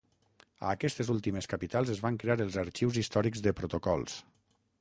[0.45, 4.19] A aquestes últimes capitals es van crear els arxius històrics de protocols.